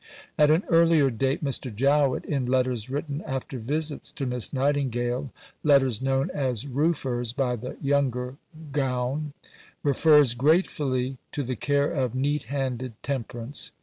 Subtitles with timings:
[0.35, 1.71] At an earlier date Mr.
[1.71, 5.31] Jowett in letters written after visits to Miss Nightingale
[5.63, 8.37] letters known as "roofers" by "the younger
[8.71, 9.33] gown"
[9.83, 13.73] refers gratefully to the care of neat handed Temperance.